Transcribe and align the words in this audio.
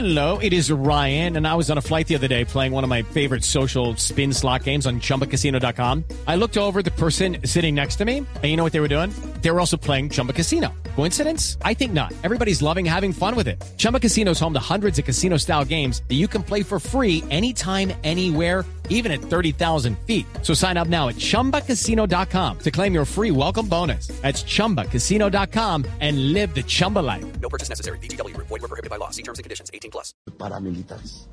Hello, 0.00 0.38
it 0.38 0.54
is 0.54 0.70
Ryan, 0.72 1.36
and 1.36 1.46
I 1.46 1.54
was 1.56 1.70
on 1.70 1.76
a 1.76 1.82
flight 1.82 2.08
the 2.08 2.14
other 2.14 2.26
day 2.26 2.42
playing 2.42 2.72
one 2.72 2.84
of 2.84 2.88
my 2.88 3.02
favorite 3.12 3.44
social 3.44 3.96
spin 3.96 4.32
slot 4.32 4.64
games 4.64 4.86
on 4.86 4.98
chumbacasino.com. 5.00 6.04
I 6.26 6.36
looked 6.36 6.56
over 6.56 6.80
the 6.80 6.90
person 6.92 7.36
sitting 7.44 7.74
next 7.74 7.96
to 7.96 8.06
me, 8.06 8.16
and 8.16 8.44
you 8.44 8.56
know 8.56 8.64
what 8.64 8.72
they 8.72 8.80
were 8.80 8.88
doing? 8.88 9.12
They 9.42 9.50
were 9.50 9.60
also 9.60 9.76
playing 9.76 10.10
Chumba 10.10 10.32
Casino. 10.32 10.68
Coincidence? 10.96 11.56
I 11.62 11.74
think 11.74 11.92
not. 11.92 12.12
Everybody's 12.22 12.60
loving 12.62 12.84
having 12.84 13.12
fun 13.12 13.34
with 13.34 13.48
it. 13.48 13.62
Chumba 13.78 13.98
Casino 13.98 14.32
is 14.32 14.40
home 14.40 14.52
to 14.52 14.60
hundreds 14.60 14.98
of 14.98 15.04
casino 15.04 15.38
style 15.38 15.64
games 15.64 16.02
that 16.08 16.16
you 16.16 16.28
can 16.28 16.42
play 16.42 16.62
for 16.62 16.78
free 16.78 17.24
anytime, 17.30 17.92
anywhere, 18.04 18.64
even 18.90 19.10
at 19.10 19.20
30,000 19.22 19.98
feet. 20.06 20.26
So 20.42 20.52
sign 20.52 20.76
up 20.76 20.88
now 20.88 21.08
at 21.08 21.14
chumbacasino.com 21.14 22.58
to 22.58 22.70
claim 22.70 22.92
your 22.92 23.06
free 23.06 23.30
welcome 23.30 23.66
bonus. 23.66 24.08
That's 24.20 24.42
chumbacasino.com 24.42 25.86
and 26.00 26.32
live 26.34 26.54
the 26.54 26.62
Chumba 26.62 26.98
life. 26.98 27.24
No 27.40 27.48
purchase 27.48 27.70
necessary. 27.70 27.98
BGW. 27.98 28.36
Void 28.36 28.50
were 28.50 28.68
prohibited 28.68 28.90
by 28.90 28.96
law. 28.96 29.08
See 29.10 29.22
terms 29.22 29.38
and 29.38 29.44
conditions. 29.44 29.70
18 29.72 29.90
plus. 29.90 30.12
paramilitares. 30.36 31.28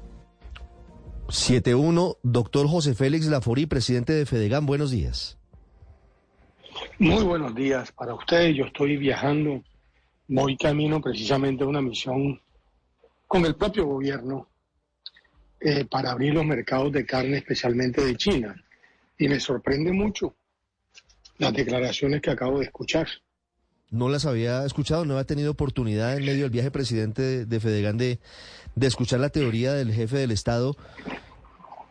7-1, 1.30 2.20
doctor 2.24 2.68
José 2.68 2.96
Félix 2.96 3.26
Laforí, 3.26 3.66
presidente 3.66 4.14
de 4.14 4.26
Fedegan, 4.26 4.66
buenos 4.66 4.92
días. 4.92 5.38
Muy 7.00 7.24
buenos 7.24 7.54
días 7.54 7.92
para 7.92 8.16
ustedes. 8.16 8.56
Yo 8.56 8.66
estoy 8.66 8.98
viajando, 8.98 9.64
voy 10.28 10.58
camino 10.58 11.00
precisamente 11.00 11.64
a 11.64 11.68
una 11.68 11.80
misión 11.80 12.42
con 13.28 13.46
el 13.46 13.56
propio 13.56 13.86
gobierno 13.86 14.48
eh, 15.60 15.86
para 15.86 16.10
abrir 16.10 16.34
los 16.34 16.44
mercados 16.44 16.92
de 16.92 17.06
carne, 17.06 17.38
especialmente 17.38 18.04
de 18.04 18.16
China. 18.16 18.64
Y 19.16 19.28
me 19.28 19.40
sorprende 19.40 19.92
mucho 19.92 20.34
las 21.38 21.54
declaraciones 21.54 22.20
que 22.20 22.32
acabo 22.32 22.58
de 22.58 22.66
escuchar. 22.66 23.08
No 23.92 24.10
las 24.10 24.26
había 24.26 24.66
escuchado, 24.66 25.06
no 25.06 25.14
había 25.14 25.28
tenido 25.28 25.52
oportunidad 25.52 26.18
en 26.18 26.26
medio 26.26 26.44
del 26.44 26.52
viaje 26.52 26.72
presidente 26.72 27.22
de, 27.22 27.46
de 27.46 27.60
Fedegan 27.60 28.00
de, 28.00 28.20
de 28.74 28.88
escuchar 28.88 29.20
la 29.20 29.30
teoría 29.30 29.74
del 29.74 29.94
jefe 29.94 30.18
del 30.18 30.32
Estado, 30.32 30.76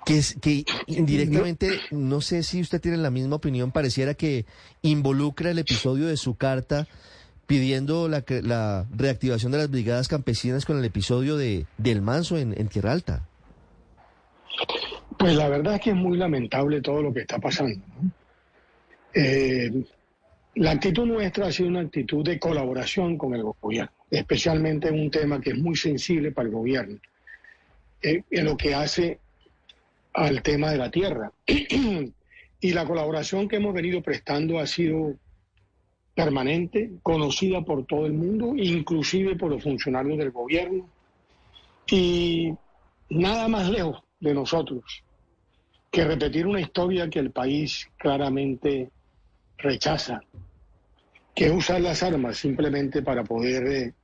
que, 0.07 0.23
que 0.41 0.65
indirectamente, 0.87 1.81
no 1.91 2.21
sé 2.21 2.45
si 2.45 2.61
usted 2.61 2.81
tiene 2.81 2.97
la 2.97 3.11
misma 3.11 3.37
opinión, 3.37 3.73
pareciera 3.73 4.15
que 4.15 4.47
involucra 4.83 5.51
el 5.51 5.59
episodio 5.59 6.07
de 6.07 6.17
su 6.17 6.37
carta 6.37 6.87
pidiendo 7.47 8.09
la, 8.09 8.87
reactivación 8.97 9.51
de 9.51 9.59
las 9.59 9.71
brigadas 9.71 10.07
campesinas 10.07 10.65
con 10.65 10.79
el 10.79 10.85
episodio 10.85 11.37
de, 11.37 11.67
del 11.77 12.03
Manso 12.03 12.39
en, 12.39 12.55
en 12.57 12.69
Tierra 12.69 12.93
Alta. 12.93 13.27
Pues 15.19 15.35
la 15.35 15.49
verdad 15.49 15.75
es 15.75 15.81
que 15.81 15.91
es 15.91 15.97
muy 15.97 16.17
lamentable 16.17 16.81
todo 16.81 17.03
lo 17.03 17.13
que 17.13 17.21
está 17.21 17.39
pasando. 17.39 17.85
¿no? 18.01 18.11
Eh, 19.13 19.73
la 20.55 20.71
actitud 20.71 21.05
nuestra 21.05 21.49
ha 21.49 21.53
sido 21.53 21.69
una 21.69 21.81
actitud 21.81 22.25
de 22.25 22.39
colaboración 22.39 23.19
con 23.19 23.35
el 23.35 23.43
gobierno, 23.43 23.91
especialmente 24.09 24.89
en 24.89 25.01
un 25.01 25.11
tema 25.11 25.41
que 25.41 25.51
es 25.51 25.59
muy 25.59 25.75
sensible 25.75 26.31
para 26.31 26.49
el 26.49 26.55
gobierno, 26.55 26.99
eh, 28.03 28.23
en 28.31 28.45
lo 28.45 28.57
que 28.57 28.73
hace 28.73 29.19
al 30.17 30.43
tema 30.43 30.71
de 30.71 30.79
la 30.79 30.91
tierra. 30.91 31.31
y 31.47 32.73
la 32.73 32.87
colaboración 32.87 33.49
que 33.49 33.57
hemos 33.57 33.75
venido 33.75 34.03
prestando 34.03 34.59
ha 34.59 34.67
sido 34.67 35.15
permanente, 36.15 36.93
conocida 37.03 37.61
por 37.61 37.85
todo 37.85 38.07
el 38.07 38.15
mundo, 38.15 38.55
inclusive 38.57 39.37
por 39.37 39.51
los 39.51 39.63
funcionarios 39.63 40.17
del 40.17 40.31
gobierno, 40.31 40.89
y 41.87 42.55
nada 43.11 43.47
más 43.49 43.69
lejos 43.69 44.03
de 44.19 44.35
nosotros 44.35 45.05
que 45.91 46.05
repetir 46.05 46.47
una 46.47 46.61
historia 46.61 47.09
que 47.11 47.19
el 47.19 47.31
país 47.31 47.89
claramente 47.99 48.91
rechaza, 49.59 50.21
que 51.35 51.47
es 51.47 51.53
usar 51.53 51.81
las 51.83 52.03
armas 52.03 52.39
simplemente 52.39 53.03
para 53.03 53.23
poder 53.23 53.67
eh, 53.67 53.95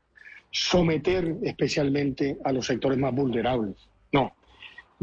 someter 0.50 1.36
especialmente 1.42 2.36
a 2.44 2.52
los 2.52 2.66
sectores 2.66 2.98
más 2.98 3.14
vulnerables. 3.14 3.77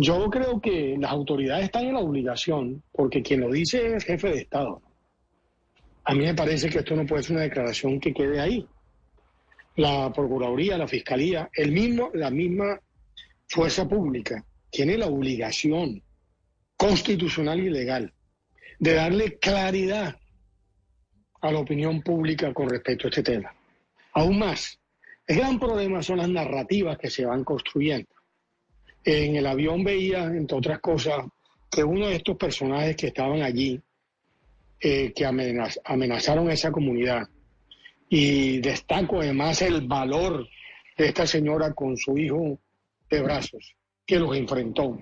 Yo 0.01 0.29
creo 0.29 0.61
que 0.61 0.95
las 0.97 1.11
autoridades 1.11 1.65
están 1.65 1.87
en 1.87 1.95
la 1.95 1.99
obligación, 1.99 2.81
porque 2.93 3.21
quien 3.21 3.41
lo 3.41 3.51
dice 3.51 3.97
es 3.97 4.05
jefe 4.05 4.29
de 4.29 4.37
Estado. 4.43 4.81
A 6.05 6.13
mí 6.13 6.21
me 6.23 6.33
parece 6.33 6.69
que 6.69 6.79
esto 6.79 6.95
no 6.95 7.05
puede 7.05 7.23
ser 7.23 7.33
una 7.33 7.43
declaración 7.43 7.99
que 7.99 8.13
quede 8.13 8.39
ahí. 8.39 8.65
La 9.75 10.09
Procuraduría, 10.13 10.77
la 10.77 10.87
Fiscalía, 10.87 11.49
el 11.53 11.73
mismo, 11.73 12.11
la 12.13 12.31
misma 12.31 12.79
fuerza 13.49 13.89
pública 13.89 14.45
tiene 14.69 14.97
la 14.97 15.07
obligación 15.07 16.01
constitucional 16.77 17.59
y 17.59 17.69
legal 17.69 18.13
de 18.79 18.93
darle 18.93 19.37
claridad 19.37 20.15
a 21.41 21.51
la 21.51 21.59
opinión 21.59 22.01
pública 22.03 22.53
con 22.53 22.69
respecto 22.69 23.07
a 23.07 23.09
este 23.09 23.23
tema. 23.23 23.53
Aún 24.13 24.39
más, 24.39 24.79
el 25.27 25.39
gran 25.39 25.59
problema 25.59 26.01
son 26.01 26.19
las 26.19 26.29
narrativas 26.29 26.97
que 26.97 27.09
se 27.09 27.25
van 27.25 27.43
construyendo. 27.43 28.07
En 29.11 29.35
el 29.37 29.47
avión 29.47 29.83
veía, 29.83 30.25
entre 30.25 30.55
otras 30.55 30.79
cosas, 30.81 31.25
que 31.71 31.83
uno 31.83 32.07
de 32.07 32.17
estos 32.17 32.37
personajes 32.37 32.95
que 32.95 33.07
estaban 33.07 33.41
allí, 33.41 33.81
eh, 34.79 35.11
que 35.15 35.25
amenaz- 35.25 35.79
amenazaron 35.83 36.47
a 36.47 36.53
esa 36.53 36.71
comunidad, 36.71 37.27
y 38.07 38.59
destaco 38.59 39.19
además 39.19 39.63
el 39.63 39.87
valor 39.87 40.47
de 40.95 41.07
esta 41.07 41.25
señora 41.25 41.73
con 41.73 41.97
su 41.97 42.19
hijo 42.19 42.59
de 43.09 43.21
brazos, 43.23 43.75
que 44.05 44.19
los 44.19 44.35
enfrentó. 44.37 44.99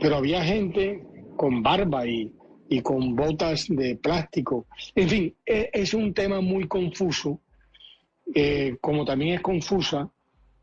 Pero 0.00 0.16
había 0.16 0.42
gente 0.42 1.04
con 1.36 1.62
barba 1.62 2.06
y, 2.08 2.32
y 2.68 2.80
con 2.80 3.14
botas 3.14 3.66
de 3.68 3.94
plástico. 3.94 4.66
En 4.96 5.08
fin, 5.08 5.36
e- 5.46 5.70
es 5.72 5.94
un 5.94 6.12
tema 6.12 6.40
muy 6.40 6.66
confuso, 6.66 7.40
eh, 8.34 8.76
como 8.80 9.04
también 9.04 9.34
es 9.36 9.42
confusa 9.42 10.10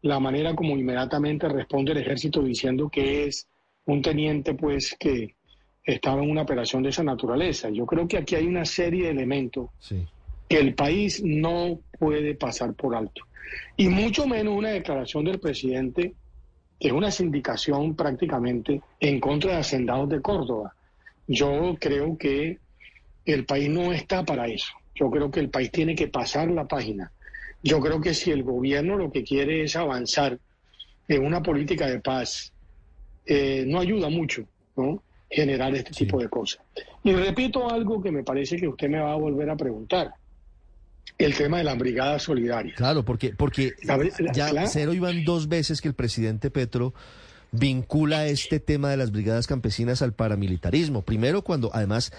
la 0.04 0.20
manera 0.20 0.56
como 0.56 0.78
inmediatamente 0.78 1.48
responde 1.48 1.92
el 1.92 2.00
ejército 2.00 2.42
diciendo 2.42 2.90
que 2.90 3.26
es 3.28 3.48
un 3.86 4.02
teniente 4.02 4.54
pues 4.54 4.96
que 5.00 5.36
estaba 5.84 6.24
en 6.24 6.30
una 6.30 6.44
operación 6.44 6.84
de 6.84 6.90
esa 6.90 7.04
naturaleza. 7.04 7.70
Yo 7.70 7.86
creo 7.86 8.08
que 8.08 8.18
aquí 8.18 8.36
hay 8.36 8.46
una 8.46 8.66
serie 8.66 9.06
de 9.06 9.12
elementos 9.12 9.70
Sí. 9.80 10.06
que 10.48 10.58
el 10.60 10.74
país 10.76 11.22
no 11.24 11.80
puede 12.00 12.36
pasar 12.36 12.74
por 12.74 12.96
alto. 12.96 13.24
Y 13.78 13.88
mucho 13.90 14.28
menos 14.28 14.56
una 14.56 14.70
declaración 14.70 15.26
del 15.26 15.40
presidente, 15.40 16.14
que 16.80 16.88
es 16.88 16.94
una 16.94 17.12
sindicación 17.12 17.96
prácticamente 17.96 18.82
en 19.00 19.20
contra 19.20 19.54
de 19.54 19.58
Hacendados 19.60 20.10
de 20.10 20.22
Córdoba. 20.22 20.74
Yo 21.28 21.76
creo 21.80 22.18
que 22.18 22.58
el 23.26 23.46
país 23.46 23.70
no 23.70 23.92
está 23.94 24.24
para 24.26 24.48
eso. 24.48 24.74
Yo 24.96 25.10
creo 25.10 25.30
que 25.32 25.40
el 25.40 25.50
país 25.50 25.72
tiene 25.72 25.96
que 25.96 26.08
pasar 26.08 26.50
la 26.50 26.68
página. 26.68 27.12
Yo 27.64 27.80
creo 27.80 28.02
que 28.02 28.14
si 28.14 28.32
el 28.32 28.44
gobierno 28.44 28.96
lo 28.98 29.12
que 29.12 29.24
quiere 29.24 29.64
es 29.64 29.76
avanzar 29.76 30.40
en 31.08 31.26
una 31.26 31.42
política 31.44 31.88
de 31.88 32.00
paz, 32.00 32.52
eh, 33.26 33.66
no 33.68 33.80
ayuda 33.80 34.10
mucho, 34.10 34.46
¿no? 34.76 35.04
Generar 35.30 35.74
este 35.76 35.92
tipo 35.92 36.20
de 36.20 36.28
cosas. 36.30 36.62
Y 37.04 37.14
repito 37.14 37.70
algo 37.70 38.02
que 38.02 38.12
me 38.12 38.24
parece 38.24 38.58
que 38.58 38.68
usted 38.68 38.90
me 38.90 39.00
va 39.00 39.14
a 39.14 39.18
volver 39.18 39.50
a 39.50 39.56
preguntar 39.56 40.12
el 41.18 41.36
tema 41.36 41.60
de 41.60 41.64
las 41.64 41.78
brigadas 41.78 42.24
solidarias. 42.24 42.76
Claro, 42.76 43.04
porque, 43.06 43.34
porque 43.36 43.74
La 43.84 43.98
ver- 43.98 44.12
la- 44.20 44.32
ya 44.32 44.52
la- 44.52 44.68
cero 44.68 44.94
iban 44.94 45.24
dos 45.24 45.48
veces 45.48 45.82
que 45.82 45.88
el 45.88 45.94
presidente 45.94 46.50
Petro 46.50 46.94
vincula 47.52 48.28
este 48.28 48.60
tema 48.60 48.90
de 48.90 48.98
las 48.98 49.12
brigadas 49.12 49.48
campesinas 49.48 50.02
al 50.02 50.14
paramilitarismo. 50.14 51.04
Primero 51.04 51.44
cuando, 51.44 51.70
además, 51.74 52.12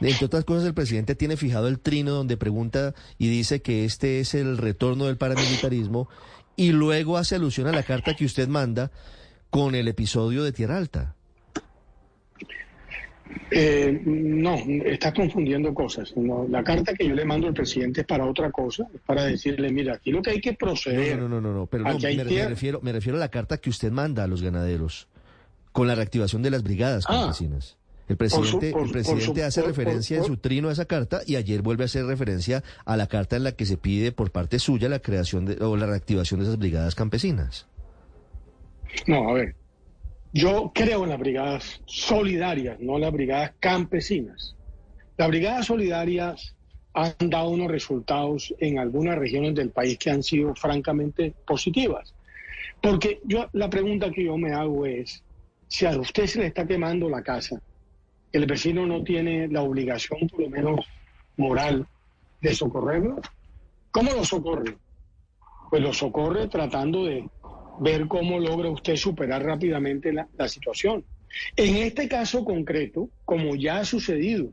entre 0.00 0.26
otras 0.26 0.44
cosas, 0.44 0.64
el 0.64 0.74
presidente 0.74 1.14
tiene 1.14 1.36
fijado 1.36 1.68
el 1.68 1.78
trino 1.78 2.12
donde 2.12 2.36
pregunta 2.36 2.94
y 3.18 3.28
dice 3.28 3.62
que 3.62 3.84
este 3.84 4.20
es 4.20 4.34
el 4.34 4.58
retorno 4.58 5.06
del 5.06 5.16
paramilitarismo 5.16 6.08
y 6.56 6.72
luego 6.72 7.16
hace 7.16 7.36
alusión 7.36 7.68
a 7.68 7.72
la 7.72 7.82
carta 7.82 8.14
que 8.14 8.24
usted 8.24 8.48
manda 8.48 8.90
con 9.50 9.74
el 9.74 9.88
episodio 9.88 10.42
de 10.42 10.52
Tierra 10.52 10.76
Alta. 10.76 11.16
Eh, 13.52 14.00
no, 14.04 14.56
estás 14.84 15.12
confundiendo 15.14 15.72
cosas. 15.74 16.12
No, 16.16 16.46
la 16.48 16.62
carta 16.64 16.94
que 16.94 17.08
yo 17.08 17.14
le 17.14 17.24
mando 17.24 17.48
al 17.48 17.54
presidente 17.54 18.02
es 18.02 18.06
para 18.06 18.24
otra 18.26 18.50
cosa, 18.50 18.86
es 18.94 19.00
para 19.00 19.24
decirle, 19.24 19.70
mira, 19.72 19.94
aquí 19.94 20.10
lo 20.12 20.22
que 20.22 20.30
hay 20.30 20.40
que 20.40 20.52
proceder. 20.54 21.18
No, 21.18 21.28
no, 21.28 21.40
no, 21.40 21.48
no, 21.48 21.54
no, 21.60 21.66
pero 21.66 21.84
no, 21.84 21.98
me, 21.98 22.24
refiero, 22.48 22.80
me 22.82 22.92
refiero 22.92 23.16
a 23.18 23.20
la 23.20 23.28
carta 23.30 23.58
que 23.58 23.70
usted 23.70 23.90
manda 23.90 24.24
a 24.24 24.26
los 24.26 24.42
ganaderos 24.42 25.08
con 25.72 25.86
la 25.86 25.94
reactivación 25.94 26.42
de 26.42 26.50
las 26.50 26.62
brigadas 26.62 27.04
Ah. 27.08 27.20
campesinas. 27.22 27.76
El 28.08 28.16
Por 28.16 28.28
su- 28.28 28.40
presidente, 28.40 28.72
por- 28.72 28.86
el 28.86 28.90
presidente 28.92 29.40
su- 29.40 29.46
hace 29.46 29.60
por- 29.60 29.68
referencia 29.70 30.16
en 30.18 30.24
su 30.24 30.36
trino 30.36 30.68
a 30.68 30.72
esa 30.72 30.84
carta 30.86 31.20
y 31.26 31.36
ayer 31.36 31.62
vuelve 31.62 31.84
a 31.84 31.86
hacer 31.86 32.04
referencia 32.06 32.64
a 32.84 32.96
la 32.96 33.06
carta 33.06 33.36
en 33.36 33.44
la 33.44 33.52
que 33.52 33.66
se 33.66 33.76
pide 33.76 34.10
por 34.10 34.32
parte 34.32 34.58
suya 34.58 34.88
la 34.88 34.98
creación 34.98 35.46
de, 35.46 35.64
o 35.64 35.76
la 35.76 35.86
reactivación 35.86 36.40
de 36.40 36.46
esas 36.46 36.58
brigadas 36.58 36.96
campesinas. 36.96 37.66
No, 39.06 39.28
a 39.30 39.32
ver. 39.34 39.54
Yo 40.32 40.70
creo 40.72 41.02
en 41.02 41.10
las 41.10 41.18
brigadas 41.18 41.80
solidarias, 41.86 42.78
no 42.80 42.98
las 42.98 43.12
brigadas 43.12 43.52
campesinas. 43.58 44.54
Las 45.16 45.28
brigadas 45.28 45.66
solidarias 45.66 46.54
han 46.92 47.14
dado 47.18 47.48
unos 47.48 47.70
resultados 47.70 48.54
en 48.58 48.78
algunas 48.78 49.18
regiones 49.18 49.54
del 49.54 49.70
país 49.70 49.98
que 49.98 50.10
han 50.10 50.22
sido 50.22 50.54
francamente 50.54 51.34
positivas. 51.46 52.14
Porque 52.80 53.20
yo 53.24 53.48
la 53.52 53.68
pregunta 53.68 54.10
que 54.10 54.24
yo 54.24 54.36
me 54.38 54.52
hago 54.52 54.86
es, 54.86 55.22
si 55.68 55.86
a 55.86 55.98
usted 55.98 56.26
se 56.26 56.40
le 56.40 56.46
está 56.46 56.66
quemando 56.66 57.08
la 57.08 57.22
casa, 57.22 57.60
el 58.32 58.46
vecino 58.46 58.86
no 58.86 59.02
tiene 59.02 59.48
la 59.48 59.62
obligación, 59.62 60.28
por 60.28 60.42
lo 60.42 60.48
menos 60.48 60.80
moral, 61.36 61.86
de 62.40 62.54
socorrerlo. 62.54 63.20
¿Cómo 63.90 64.12
lo 64.12 64.24
socorre? 64.24 64.76
Pues 65.68 65.82
lo 65.82 65.92
socorre 65.92 66.48
tratando 66.48 67.04
de 67.04 67.28
ver 67.80 68.06
cómo 68.08 68.38
logra 68.38 68.70
usted 68.70 68.94
superar 68.96 69.42
rápidamente 69.42 70.12
la, 70.12 70.48
situación. 70.48 71.04
En 71.56 71.76
este 71.76 72.08
caso 72.08 72.44
concreto, 72.44 73.08
como 73.24 73.56
ya 73.56 73.78
ha 73.78 73.84
sucedido, 73.84 74.50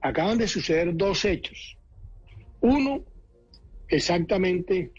acaban 0.00 0.38
de 0.38 0.48
suceder 0.48 0.96
dos 0.96 1.24
hechos. 1.24 1.76
Uno, 2.60 3.04
exactamente 3.88 4.92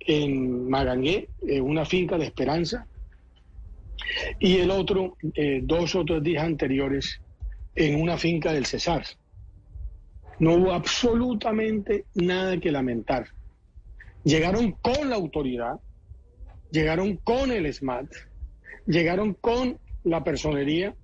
en 0.00 0.68
Magangué, 0.70 1.28
en 1.42 1.64
una 1.64 1.84
finca 1.84 2.16
de 2.16 2.24
Esperanza, 2.24 2.86
y 4.38 4.56
el 4.56 4.70
otro, 4.70 5.16
eh, 5.34 5.60
dos 5.62 5.94
otros 5.94 6.22
días 6.22 6.44
anteriores, 6.44 7.20
en 7.74 8.00
una 8.00 8.16
finca 8.16 8.52
del 8.54 8.64
Cesar. 8.64 9.04
No 10.38 10.54
hubo 10.54 10.72
absolutamente 10.72 12.06
nada 12.14 12.58
que 12.58 12.72
lamentar. 12.72 13.26
Llegaron 14.24 14.72
con 14.72 15.10
la 15.10 15.16
autoridad, 15.16 15.78
llegaron 16.70 17.16
con 17.16 17.50
el 17.50 17.72
SMAT, 17.72 18.06
llegaron 18.86 19.34
con 19.34 19.78
la 20.04 20.24
personería, 20.24 20.94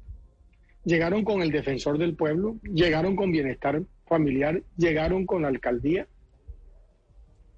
llegaron 0.84 1.25
con 1.25 1.43
el 1.43 1.50
defensor 1.50 1.99
del 1.99 2.14
pueblo, 2.14 2.56
llegaron 2.62 3.16
con 3.16 3.32
bienestar 3.32 3.82
familiar, 4.06 4.62
llegaron 4.76 5.26
con 5.26 5.43
la 5.43 5.49
alcaldía 5.49 6.06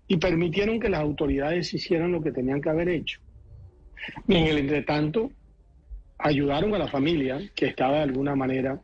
y 0.08 0.16
permitieron 0.18 0.78
que 0.78 0.88
las 0.88 1.00
autoridades 1.00 1.72
hicieran 1.74 2.12
lo 2.12 2.22
que 2.22 2.32
tenían 2.32 2.60
que 2.60 2.70
haber 2.70 2.88
hecho. 2.88 3.20
Y 4.28 4.36
en 4.36 4.46
el 4.46 4.58
entretanto, 4.58 5.30
ayudaron 6.18 6.74
a 6.74 6.78
la 6.78 6.88
familia 6.88 7.40
que 7.54 7.66
estaba 7.66 7.96
de 7.96 8.02
alguna 8.02 8.36
manera 8.36 8.80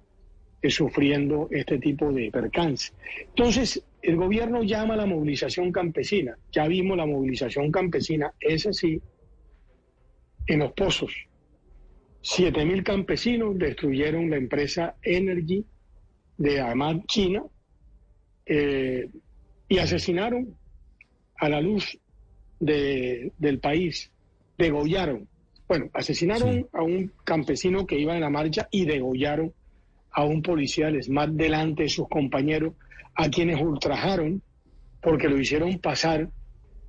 eh, 0.60 0.70
sufriendo 0.70 1.48
este 1.50 1.78
tipo 1.78 2.12
de 2.12 2.30
percance. 2.30 2.92
Entonces, 3.28 3.82
el 4.02 4.16
gobierno 4.16 4.62
llama 4.64 4.94
a 4.94 4.98
la 4.98 5.06
movilización 5.06 5.70
campesina. 5.70 6.36
Ya 6.50 6.66
vimos 6.66 6.96
la 6.96 7.06
movilización 7.06 7.70
campesina, 7.70 8.32
es 8.40 8.66
así, 8.66 9.00
en 10.46 10.60
los 10.60 10.72
pozos. 10.72 11.12
Siete 12.20 12.64
mil 12.64 12.84
campesinos 12.84 13.58
destruyeron 13.58 14.30
la 14.30 14.36
empresa 14.36 14.96
Energy 15.02 15.64
de 16.38 16.60
Ahmad 16.60 17.00
China 17.06 17.42
eh, 18.46 19.08
y 19.68 19.78
asesinaron 19.78 20.56
a 21.36 21.48
la 21.48 21.60
luz 21.60 21.98
de, 22.60 23.32
del 23.38 23.58
país, 23.58 24.10
degollaron. 24.56 25.28
Bueno, 25.66 25.90
asesinaron 25.94 26.68
a 26.72 26.82
un 26.82 27.12
campesino 27.24 27.86
que 27.86 27.98
iba 27.98 28.14
en 28.14 28.20
la 28.20 28.30
marcha 28.30 28.68
y 28.70 28.84
degollaron 28.84 29.52
a 30.12 30.24
un 30.24 30.42
policía 30.42 30.86
del 30.86 31.02
SMAT 31.02 31.30
delante 31.30 31.84
de 31.84 31.88
sus 31.88 32.08
compañeros, 32.08 32.74
a 33.14 33.28
quienes 33.28 33.60
ultrajaron 33.60 34.42
porque 35.00 35.28
lo 35.28 35.38
hicieron 35.38 35.78
pasar 35.78 36.30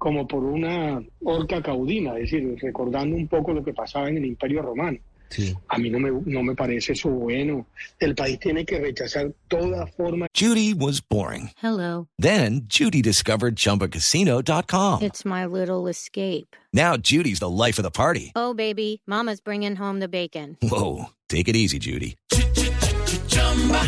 como 0.04 0.28
por 0.28 0.44
una 0.44 1.02
horca 1.24 1.62
caudina, 1.62 2.18
es 2.18 2.30
decir, 2.30 2.58
recordando 2.62 3.16
un 3.16 3.26
poco 3.26 3.54
lo 3.54 3.64
que 3.64 3.72
pasaba 3.72 4.10
en 4.10 4.18
el 4.18 4.26
Imperio 4.26 4.62
Romano. 4.62 5.00
Sí. 5.30 5.56
A 5.70 5.78
mí 5.78 5.90
no 5.90 5.98
me, 5.98 6.12
no 6.26 6.44
me 6.44 6.54
parece 6.56 6.92
eso 6.92 7.10
bueno. 7.10 7.68
El 8.02 8.14
país 8.14 8.38
tiene 8.38 8.66
que 8.66 8.80
rechazar 8.82 9.34
toda 9.48 9.88
forma. 9.88 10.28
Judy 10.38 10.74
was 10.74 11.00
boring. 11.00 11.52
Hello. 11.62 12.10
Then 12.20 12.66
Judy 12.68 13.02
discovered 13.02 13.56
ChumbaCasino.com. 13.56 15.02
It's 15.02 15.24
my 15.24 15.46
little 15.46 15.88
escape. 15.88 16.54
Now 16.74 16.98
Judy's 16.98 17.40
the 17.40 17.50
life 17.50 17.80
of 17.80 17.84
the 17.84 17.90
party. 17.90 18.34
Oh, 18.36 18.54
baby, 18.54 19.02
mama's 19.08 19.40
bringing 19.40 19.78
home 19.78 20.02
the 20.02 20.10
bacon. 20.10 20.58
Whoa, 20.62 21.12
take 21.30 21.48
it 21.48 21.56
easy, 21.56 21.80
Judy. 21.80 22.18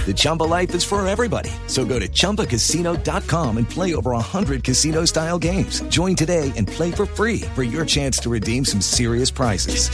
The 0.05 0.13
Chumba 0.15 0.43
life 0.43 0.75
is 0.75 0.83
for 0.83 1.05
everybody. 1.07 1.49
So 1.65 1.85
go 1.85 1.99
to 1.99 2.07
ChumbaCasino.com 2.07 3.57
and 3.57 3.67
play 3.67 3.95
over 3.95 4.11
100 4.11 4.63
casino 4.63 5.05
style 5.05 5.39
games. 5.39 5.81
Join 5.89 6.15
today 6.15 6.53
and 6.55 6.67
play 6.67 6.91
for 6.91 7.07
free 7.07 7.41
for 7.55 7.63
your 7.63 7.83
chance 7.85 8.19
to 8.19 8.29
redeem 8.29 8.63
some 8.63 8.81
serious 8.81 9.31
prizes. 9.31 9.89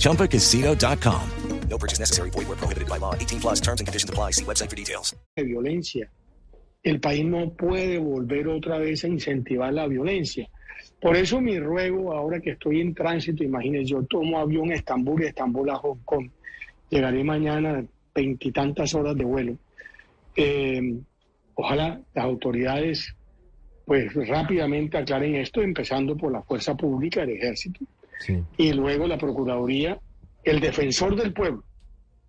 ChumbaCasino.com. 0.00 1.30
No 1.68 1.78
purchase 1.78 2.00
necessary. 2.00 2.30
Void 2.30 2.48
where 2.48 2.56
prohibited 2.56 2.88
by 2.88 2.98
law. 2.98 3.14
18 3.14 3.40
plus 3.40 3.60
terms 3.60 3.80
and 3.80 3.86
conditions 3.86 4.10
apply. 4.10 4.32
See 4.32 4.44
website 4.44 4.70
for 4.70 4.76
details. 4.76 5.14
De 5.36 5.44
violencia. 5.44 6.08
El 6.82 7.00
país 7.00 7.24
no 7.24 7.50
puede 7.50 7.98
volver 7.98 8.48
otra 8.48 8.78
vez 8.78 9.04
a 9.04 9.08
incentivar 9.08 9.72
la 9.72 9.86
violencia. 9.86 10.48
Por 11.00 11.16
eso 11.16 11.40
mi 11.40 11.58
ruego, 11.58 12.12
ahora 12.12 12.40
que 12.40 12.50
estoy 12.50 12.80
en 12.80 12.94
tránsito, 12.94 13.42
imagínense, 13.42 13.92
yo 13.92 14.02
tomo 14.02 14.38
avión 14.38 14.70
a 14.70 14.74
Estambul 14.74 15.22
y 15.22 15.26
Estambul 15.26 15.70
a 15.70 15.76
Hong 15.76 15.98
Kong. 16.04 16.28
Llegaré 16.90 17.24
mañana 17.24 17.84
veintitantas 18.14 18.94
horas 18.94 19.16
de 19.16 19.24
vuelo. 19.24 19.56
Eh, 20.36 20.98
ojalá 21.54 22.00
las 22.14 22.24
autoridades 22.24 23.14
pues 23.84 24.14
rápidamente 24.14 24.96
aclaren 24.96 25.34
esto, 25.36 25.60
empezando 25.62 26.16
por 26.16 26.32
la 26.32 26.42
fuerza 26.42 26.74
pública, 26.74 27.22
el 27.22 27.30
ejército, 27.30 27.80
sí. 28.18 28.42
y 28.56 28.72
luego 28.72 29.06
la 29.06 29.18
Procuraduría, 29.18 29.98
el 30.42 30.60
defensor 30.60 31.16
del 31.16 31.32
pueblo. 31.32 31.62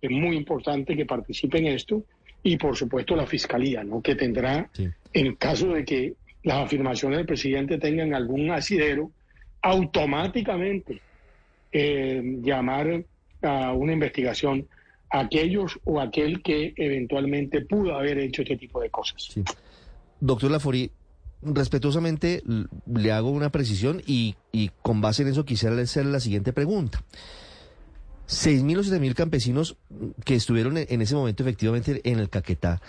Es 0.02 0.10
muy 0.10 0.36
importante 0.36 0.94
que 0.94 1.06
participe 1.06 1.58
en 1.58 1.68
esto, 1.68 2.04
y 2.42 2.56
por 2.58 2.76
supuesto 2.76 3.16
la 3.16 3.26
Fiscalía, 3.26 3.82
¿no? 3.82 4.02
que 4.02 4.14
tendrá, 4.14 4.68
sí. 4.72 4.88
en 5.14 5.34
caso 5.36 5.68
de 5.68 5.84
que 5.84 6.14
las 6.42 6.66
afirmaciones 6.66 7.18
del 7.18 7.26
presidente 7.26 7.78
tengan 7.78 8.14
algún 8.14 8.50
asidero, 8.50 9.10
automáticamente 9.62 11.00
eh, 11.72 12.22
llamar 12.42 13.02
a 13.42 13.72
una 13.72 13.92
investigación 13.92 14.68
aquellos 15.10 15.78
o 15.84 16.00
aquel 16.00 16.42
que 16.42 16.74
eventualmente 16.76 17.60
pudo 17.62 17.94
haber 17.94 18.18
hecho 18.18 18.42
este 18.42 18.56
tipo 18.56 18.80
de 18.80 18.90
cosas. 18.90 19.28
Sí. 19.30 19.42
Doctor 20.20 20.50
Lafori, 20.50 20.90
respetuosamente 21.42 22.42
le 22.86 23.12
hago 23.12 23.30
una 23.30 23.50
precisión 23.50 24.02
y, 24.06 24.34
y, 24.52 24.70
con 24.82 25.00
base 25.00 25.22
en 25.22 25.28
eso 25.28 25.44
quisiera 25.44 25.80
hacerle 25.80 26.12
la 26.12 26.20
siguiente 26.20 26.52
pregunta. 26.52 27.04
¿Seis 28.26 28.62
mil 28.62 28.78
o 28.78 28.82
siete 28.82 28.98
mil 28.98 29.14
campesinos 29.14 29.76
que 30.24 30.34
estuvieron 30.34 30.76
en 30.76 31.02
ese 31.02 31.14
momento 31.14 31.42
efectivamente 31.42 32.00
en 32.04 32.18
el 32.18 32.28
Caquetá 32.28 32.80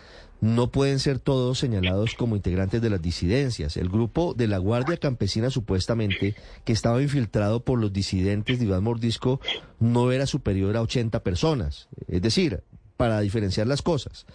no 0.41 0.71
pueden 0.71 0.99
ser 0.99 1.19
todos 1.19 1.57
señalados 1.59 2.13
como 2.13 2.35
integrantes 2.35 2.81
de 2.81 2.89
las 2.89 3.01
disidencias. 3.01 3.77
El 3.77 3.89
grupo 3.89 4.33
de 4.35 4.47
la 4.47 4.57
Guardia 4.59 4.97
Campesina 4.97 5.49
supuestamente, 5.49 6.35
que 6.63 6.73
estaba 6.73 7.01
infiltrado 7.01 7.63
por 7.63 7.79
los 7.79 7.91
disidentes 7.91 8.59
de 8.59 8.65
Iván 8.65 8.83
Mordisco, 8.83 9.39
no 9.79 10.11
era 10.11 10.25
superior 10.25 10.77
a 10.77 10.81
80 10.81 11.23
personas. 11.23 11.87
Es 12.07 12.21
decir, 12.21 12.61
para 12.97 13.19
diferenciar 13.21 13.67
las 13.67 13.81
cosas. 13.81 14.25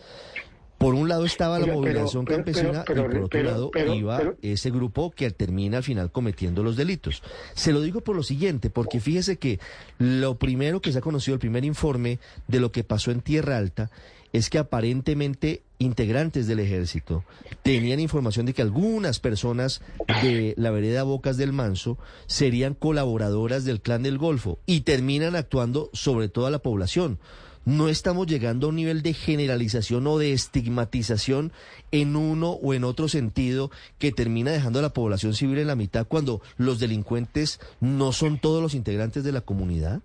Por 0.82 0.94
un 0.94 1.08
lado 1.08 1.24
estaba 1.24 1.60
la 1.60 1.66
movilización 1.66 2.24
pero, 2.24 2.38
campesina 2.38 2.84
pero, 2.84 3.02
y 3.02 3.08
por 3.08 3.22
otro 3.22 3.42
lado 3.44 3.70
iba 3.94 4.20
ese 4.42 4.70
grupo 4.72 5.12
que 5.12 5.30
termina 5.30 5.76
al 5.76 5.84
final 5.84 6.10
cometiendo 6.10 6.64
los 6.64 6.76
delitos. 6.76 7.22
Se 7.54 7.72
lo 7.72 7.80
digo 7.80 8.00
por 8.00 8.16
lo 8.16 8.24
siguiente, 8.24 8.68
porque 8.68 8.98
fíjese 8.98 9.36
que 9.36 9.60
lo 9.98 10.34
primero 10.34 10.80
que 10.80 10.90
se 10.90 10.98
ha 10.98 11.00
conocido, 11.00 11.34
el 11.34 11.40
primer 11.40 11.64
informe 11.64 12.18
de 12.48 12.58
lo 12.58 12.72
que 12.72 12.82
pasó 12.82 13.12
en 13.12 13.20
Tierra 13.20 13.58
Alta, 13.58 13.92
es 14.32 14.50
que 14.50 14.58
aparentemente 14.58 15.62
integrantes 15.78 16.48
del 16.48 16.58
ejército 16.58 17.22
tenían 17.62 18.00
información 18.00 18.46
de 18.46 18.54
que 18.54 18.62
algunas 18.62 19.20
personas 19.20 19.82
de 20.22 20.54
la 20.56 20.72
vereda 20.72 21.04
Bocas 21.04 21.36
del 21.36 21.52
Manso 21.52 21.96
serían 22.26 22.74
colaboradoras 22.74 23.64
del 23.64 23.80
clan 23.80 24.02
del 24.02 24.18
Golfo 24.18 24.58
y 24.66 24.80
terminan 24.80 25.36
actuando 25.36 25.90
sobre 25.92 26.28
toda 26.28 26.50
la 26.50 26.58
población. 26.58 27.20
No 27.64 27.88
estamos 27.88 28.26
llegando 28.26 28.66
a 28.66 28.70
un 28.70 28.76
nivel 28.76 29.02
de 29.02 29.14
generalización 29.14 30.06
o 30.06 30.18
de 30.18 30.32
estigmatización 30.32 31.52
en 31.92 32.16
uno 32.16 32.50
o 32.50 32.74
en 32.74 32.82
otro 32.84 33.08
sentido 33.08 33.70
que 33.98 34.10
termina 34.10 34.50
dejando 34.50 34.80
a 34.80 34.82
la 34.82 34.92
población 34.92 35.34
civil 35.34 35.58
en 35.58 35.68
la 35.68 35.76
mitad 35.76 36.06
cuando 36.06 36.40
los 36.56 36.80
delincuentes 36.80 37.60
no 37.80 38.12
son 38.12 38.38
todos 38.38 38.62
los 38.62 38.74
integrantes 38.74 39.22
de 39.22 39.32
la 39.32 39.42
comunidad. 39.42 40.00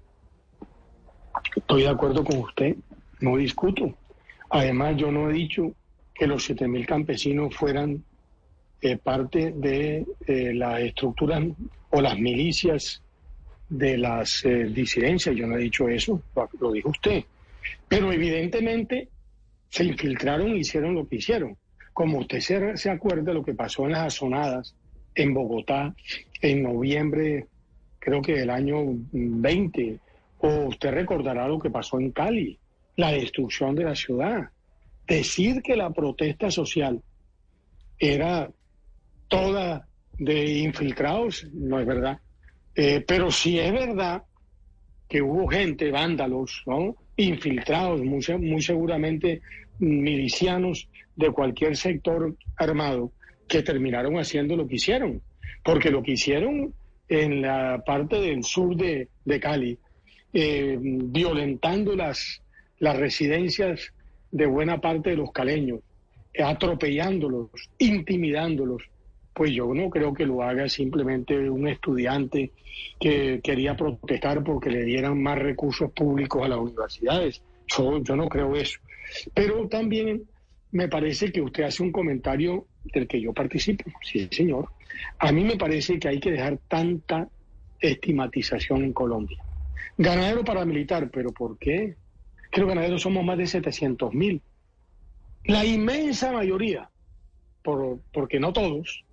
Estoy 1.55 1.83
de 1.83 1.89
acuerdo 1.89 2.23
con 2.23 2.37
usted, 2.37 2.75
no 3.21 3.37
discuto. 3.37 3.93
Además, 4.49 4.95
yo 4.97 5.11
no 5.11 5.29
he 5.29 5.33
dicho 5.33 5.71
que 6.13 6.27
los 6.27 6.49
7.000 6.49 6.85
campesinos 6.85 7.55
fueran 7.55 8.03
eh, 8.81 8.97
parte 8.97 9.53
de 9.55 10.05
eh, 10.27 10.53
las 10.53 10.81
estructuras 10.81 11.43
o 11.89 12.01
las 12.01 12.17
milicias 12.17 13.01
de 13.69 13.97
las 13.97 14.45
eh, 14.45 14.65
disidencias. 14.65 15.35
Yo 15.35 15.47
no 15.47 15.57
he 15.57 15.61
dicho 15.61 15.89
eso, 15.89 16.21
lo, 16.35 16.49
lo, 16.59 16.71
dijo 16.71 16.89
usted. 16.89 17.23
Pero 17.87 18.11
evidentemente 18.11 19.09
se 19.69 19.83
infiltraron 19.83 20.53
e 20.53 20.59
hicieron 20.59 20.95
lo 20.95 21.07
que 21.07 21.17
hicieron. 21.17 21.57
Como 21.93 22.19
usted 22.19 22.39
se, 22.39 22.77
se 22.77 22.89
acuerda 22.89 23.33
lo 23.33 23.43
que 23.43 23.53
pasó 23.53 23.85
en 23.85 23.93
las 23.93 24.13
azonadas 24.13 24.75
en 25.15 25.33
Bogotá 25.33 25.95
en 26.41 26.63
noviembre, 26.63 27.47
creo 27.99 28.21
que 28.21 28.33
del 28.33 28.49
año 28.49 28.83
20, 29.11 29.97
o 30.39 30.47
usted 30.67 30.91
recordará 30.91 31.47
lo 31.47 31.59
que 31.59 31.69
pasó 31.69 31.99
en 31.99 32.11
Cali 32.11 32.57
la 32.95 33.11
destrucción 33.11 33.75
de 33.75 33.83
la 33.83 33.95
ciudad. 33.95 34.49
Decir 35.07 35.61
que 35.61 35.75
la 35.75 35.89
protesta 35.91 36.51
social 36.51 37.01
era 37.99 38.49
toda 39.27 39.87
de 40.17 40.59
infiltrados 40.59 41.47
no 41.53 41.79
es 41.79 41.85
verdad. 41.85 42.19
Eh, 42.75 43.03
pero 43.07 43.31
sí 43.31 43.59
es 43.59 43.71
verdad 43.71 44.23
que 45.07 45.21
hubo 45.21 45.47
gente, 45.47 45.91
vándalos, 45.91 46.63
¿no? 46.65 46.95
Infiltrados, 47.17 48.01
muy, 48.01 48.61
seguramente 48.61 49.41
milicianos 49.79 50.87
de 51.15 51.31
cualquier 51.31 51.75
sector 51.75 52.35
armado, 52.55 53.11
que 53.47 53.63
terminaron 53.63 54.17
haciendo 54.17 54.55
lo 54.55 54.67
que 54.67 54.75
hicieron. 54.75 55.21
Porque 55.63 55.89
lo 55.89 56.03
que 56.03 56.13
hicieron 56.13 56.73
en 57.09 57.41
la 57.41 57.83
parte 57.85 58.21
del 58.21 58.43
sur 58.43 58.75
de, 58.75 59.09
de 59.25 59.39
Cali, 59.39 59.77
eh, 60.33 60.77
violentando 60.79 61.95
las, 61.95 62.41
las 62.79 62.97
residencias 62.97 63.93
de 64.31 64.45
buena 64.45 64.79
parte 64.79 65.11
de 65.11 65.17
los 65.17 65.31
caleños, 65.31 65.79
atropellándolos, 66.37 67.49
intimidándolos, 67.79 68.83
pues 69.37 69.51
yo 69.51 69.71
no 69.71 69.91
creo 69.91 70.15
que 70.15 70.25
lo 70.25 70.41
haga 70.41 70.67
simplemente 70.67 71.47
un 71.47 71.67
estudiante 71.67 72.53
que 72.99 73.39
quería 73.43 73.75
protestar 73.75 74.43
porque 74.43 74.71
le 74.71 74.83
dieran 74.83 75.21
más 75.21 75.37
recursos 75.37 75.91
públicos 75.91 76.43
a 76.43 76.47
las 76.47 76.57
universidades. 76.57 77.43
Yo, 77.67 78.01
yo 78.01 78.15
no 78.15 78.29
creo 78.29 78.55
eso. 78.55 78.79
Pero 79.35 79.67
también 79.67 80.23
me 80.71 80.87
parece 80.87 81.31
que 81.31 81.39
usted 81.39 81.65
hace 81.65 81.83
un 81.83 81.91
comentario 81.91 82.65
del 82.85 83.07
que 83.07 83.21
yo 83.21 83.31
participo. 83.31 83.83
Sí, 84.01 84.27
señor. 84.31 84.69
A 85.19 85.31
mí 85.31 85.43
me 85.43 85.55
parece 85.55 85.99
que 85.99 86.07
hay 86.07 86.19
que 86.19 86.31
dejar 86.31 86.57
tanta 86.67 87.29
estigmatización 87.79 88.85
en 88.85 88.93
Colombia. 88.93 89.37
Ganadero 89.99 90.43
paramilitar, 90.43 91.11
pero 91.11 91.29
¿por 91.29 91.59
qué? 91.59 91.95
Creo 92.49 92.65
que 92.65 92.73
ganaderos 92.73 93.03
somos 93.03 93.23
más 93.23 93.37
de 93.37 93.45
700 93.45 94.15
mil. 94.15 94.41
La 95.43 95.63
inmensa 95.63 96.31
mayoría, 96.31 96.89
por, 97.61 97.99
porque 98.11 98.39
no 98.39 98.51
todos, 98.51 99.03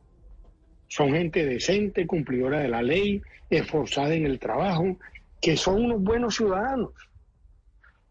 son 0.94 1.12
gente 1.12 1.44
decente, 1.44 2.06
cumplidora 2.06 2.60
de 2.60 2.68
la 2.68 2.80
ley, 2.80 3.20
esforzada 3.50 4.14
en 4.14 4.26
el 4.26 4.38
trabajo, 4.38 4.96
que 5.42 5.56
son 5.56 5.86
unos 5.86 6.00
buenos 6.00 6.36
ciudadanos. 6.36 6.92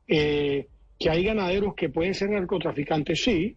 Eh, 0.05 0.67
que 0.99 1.09
hay 1.09 1.23
ganaderos 1.23 1.75
que 1.75 1.87
pueden 1.87 2.13
ser 2.13 2.31
narcotraficantes, 2.31 3.23
sí, 3.23 3.55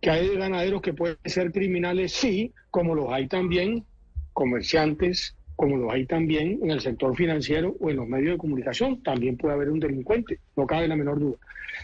que 0.00 0.10
hay 0.10 0.36
ganaderos 0.36 0.80
que 0.80 0.94
pueden 0.94 1.16
ser 1.24 1.50
criminales, 1.50 2.12
sí, 2.12 2.52
como 2.70 2.94
los 2.94 3.12
hay 3.12 3.26
también 3.26 3.84
comerciantes, 4.32 5.34
como 5.56 5.76
los 5.76 5.92
hay 5.92 6.06
también 6.06 6.60
en 6.62 6.70
el 6.70 6.80
sector 6.80 7.16
financiero 7.16 7.74
o 7.80 7.90
en 7.90 7.96
los 7.96 8.06
medios 8.06 8.34
de 8.34 8.38
comunicación, 8.38 9.02
también 9.02 9.36
puede 9.36 9.54
haber 9.54 9.70
un 9.70 9.80
delincuente, 9.80 10.38
no 10.54 10.68
cabe 10.68 10.86
la 10.86 10.94
menor 10.94 11.18
duda. 11.18 11.38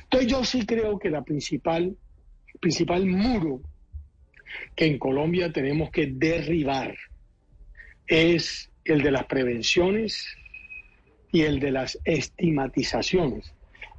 Entonces 0.04 0.30
yo 0.30 0.44
sí 0.44 0.64
creo 0.64 0.96
que 0.96 1.10
la 1.10 1.22
principal, 1.22 1.96
principal 2.60 3.04
muro 3.04 3.62
que 4.74 4.86
en 4.86 4.98
Colombia 4.98 5.52
tenemos 5.52 5.90
que 5.90 6.06
derribar 6.06 6.96
es 8.06 8.70
el 8.84 9.02
de 9.02 9.10
las 9.10 9.26
prevenciones 9.26 10.26
y 11.30 11.42
el 11.42 11.60
de 11.60 11.72
las 11.72 11.98
estigmatizaciones. 12.04 13.52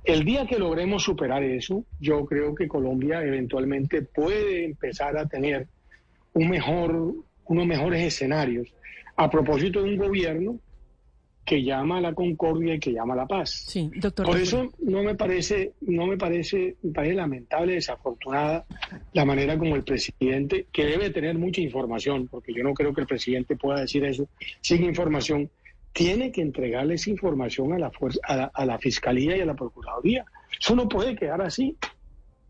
El 0.03 0.24
día 0.24 0.48
que 0.48 0.58
logremos 0.58 1.03
superar 1.03 1.44
eso, 1.44 1.86
yo 2.00 2.25
creo 2.25 2.56
que 2.56 2.68
Colombia 2.68 3.22
eventualmente 3.22 4.01
puede 4.01 4.65
empezar 4.65 5.18
a 5.18 5.27
tener 5.27 5.68
un 6.34 6.50
mejor, 6.50 7.13
unos 7.46 7.68
mejores 7.68 8.01
escenarios 8.01 8.74
a 9.15 9.29
propósito 9.29 9.84
de 9.84 9.89
un 9.89 9.98
gobierno 9.98 10.60
que 11.50 11.63
llama 11.63 11.98
a 11.98 12.01
la 12.01 12.13
concordia 12.13 12.75
y 12.75 12.79
que 12.79 12.94
llama 12.94 13.15
a 13.15 13.18
la 13.18 13.25
paz. 13.25 13.50
Sí, 13.50 13.89
doctor. 13.96 14.24
Por 14.24 14.38
eso 14.38 14.72
no 14.84 15.01
me 15.01 15.15
parece, 15.15 15.74
no 15.82 16.06
me 16.06 16.15
parece, 16.15 16.75
me 16.84 16.91
parece 16.91 17.15
lamentable, 17.15 17.74
desafortunada 17.74 18.68
la 19.13 19.25
manera 19.25 19.58
como 19.58 19.75
el 19.75 19.84
presidente, 19.84 20.68
que 20.72 20.86
debe 20.86 21.10
tener 21.10 21.39
mucha 21.39 21.60
información, 21.60 22.27
porque 22.27 22.53
yo 22.53 22.63
no 22.63 22.75
creo 22.75 22.94
que 22.94 23.01
el 23.01 23.08
presidente 23.08 23.56
pueda 23.56 23.82
decir 23.82 24.06
eso 24.06 24.27
sin 24.62 24.84
información, 24.84 25.50
tiene 25.91 26.32
que 26.32 26.44
entregarle 26.44 26.94
esa 26.94 27.10
información 27.10 27.74
a 27.74 27.79
la, 27.79 27.89
fuerza, 27.89 28.20
a 28.25 28.36
la, 28.36 28.51
a 28.53 28.65
la 28.68 28.77
fiscalía 28.77 29.36
y 29.36 29.41
a 29.41 29.46
la 29.48 29.56
procuraduría. 29.56 30.25
Eso 30.60 30.75
no 30.75 30.88
puede 30.88 31.15
quedar 31.15 31.41
así. 31.41 31.75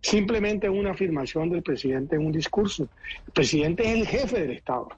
Simplemente 0.02 0.70
una 0.70 0.92
afirmación 0.92 1.50
del 1.50 1.64
presidente 1.64 2.18
en 2.18 2.26
un 2.26 2.34
discurso. 2.34 2.90
El 3.28 3.32
presidente 3.32 3.84
es 3.84 3.96
el 3.98 4.06
jefe 4.06 4.42
del 4.42 4.52
Estado 4.52 4.90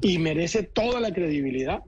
y 0.00 0.18
merece 0.18 0.62
toda 0.62 1.00
la 1.00 1.12
credibilidad. 1.12 1.82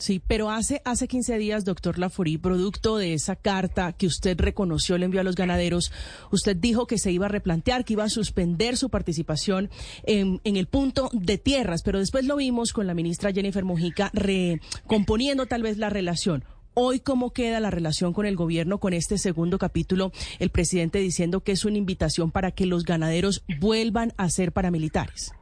Sí, 0.00 0.18
pero 0.26 0.48
hace, 0.50 0.80
hace 0.86 1.06
15 1.06 1.36
días, 1.36 1.66
doctor 1.66 1.98
Laforí, 1.98 2.38
producto 2.38 2.96
de 2.96 3.12
esa 3.12 3.36
carta 3.36 3.92
que 3.92 4.06
usted 4.06 4.40
reconoció, 4.40 4.96
le 4.96 5.04
envió 5.04 5.20
a 5.20 5.24
los 5.24 5.34
ganaderos, 5.34 5.92
usted 6.32 6.56
dijo 6.56 6.86
que 6.86 6.96
se 6.96 7.12
iba 7.12 7.26
a 7.26 7.28
replantear, 7.28 7.84
que 7.84 7.92
iba 7.92 8.04
a 8.04 8.08
suspender 8.08 8.78
su 8.78 8.88
participación 8.88 9.68
en, 10.04 10.40
en 10.44 10.56
el 10.56 10.68
punto 10.68 11.10
de 11.12 11.36
tierras, 11.36 11.82
pero 11.82 11.98
después 11.98 12.24
lo 12.24 12.36
vimos 12.36 12.72
con 12.72 12.86
la 12.86 12.94
ministra 12.94 13.30
Jennifer 13.30 13.62
Mojica 13.62 14.10
recomponiendo 14.14 15.44
tal 15.44 15.62
vez 15.62 15.76
la 15.76 15.90
relación. 15.90 16.44
Hoy, 16.72 17.00
¿cómo 17.00 17.34
queda 17.34 17.60
la 17.60 17.70
relación 17.70 18.14
con 18.14 18.24
el 18.24 18.36
gobierno 18.36 18.80
con 18.80 18.94
este 18.94 19.18
segundo 19.18 19.58
capítulo? 19.58 20.12
El 20.38 20.48
presidente 20.48 20.98
diciendo 20.98 21.40
que 21.42 21.52
es 21.52 21.66
una 21.66 21.76
invitación 21.76 22.30
para 22.30 22.52
que 22.52 22.64
los 22.64 22.84
ganaderos 22.84 23.44
vuelvan 23.60 24.14
a 24.16 24.30
ser 24.30 24.52
paramilitares. 24.52 25.32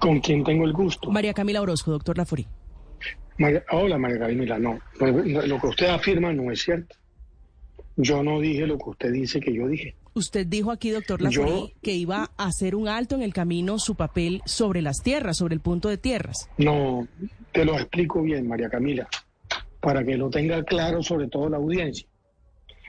¿Con 0.00 0.20
quién 0.20 0.44
tengo 0.44 0.64
el 0.64 0.72
gusto? 0.72 1.10
María 1.10 1.34
Camila 1.34 1.60
Orozco, 1.60 1.90
doctor 1.90 2.16
Laforí. 2.16 2.46
María, 3.38 3.64
hola, 3.70 3.98
María 3.98 4.18
Camila, 4.18 4.58
no. 4.58 4.78
Lo 5.00 5.60
que 5.60 5.66
usted 5.66 5.86
afirma 5.86 6.32
no 6.32 6.50
es 6.50 6.62
cierto. 6.62 6.96
Yo 7.96 8.22
no 8.22 8.40
dije 8.40 8.66
lo 8.66 8.78
que 8.78 8.90
usted 8.90 9.12
dice 9.12 9.40
que 9.40 9.52
yo 9.52 9.66
dije. 9.66 9.94
Usted 10.14 10.46
dijo 10.46 10.70
aquí, 10.70 10.90
doctor 10.90 11.20
Laforí, 11.20 11.74
que 11.82 11.92
iba 11.92 12.30
a 12.36 12.46
hacer 12.46 12.74
un 12.74 12.88
alto 12.88 13.14
en 13.14 13.22
el 13.22 13.32
camino 13.32 13.78
su 13.78 13.94
papel 13.94 14.42
sobre 14.46 14.82
las 14.82 15.02
tierras, 15.02 15.36
sobre 15.36 15.54
el 15.54 15.60
punto 15.60 15.88
de 15.88 15.98
tierras. 15.98 16.48
No, 16.58 17.06
te 17.52 17.64
lo 17.64 17.74
explico 17.74 18.22
bien, 18.22 18.46
María 18.46 18.68
Camila, 18.68 19.08
para 19.80 20.04
que 20.04 20.16
lo 20.16 20.30
tenga 20.30 20.62
claro 20.64 21.02
sobre 21.02 21.28
todo 21.28 21.48
la 21.48 21.56
audiencia. 21.56 22.08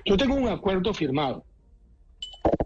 Yo 0.06 0.18
tengo 0.18 0.36
un 0.36 0.48
acuerdo 0.48 0.94
firmado. 0.94 1.44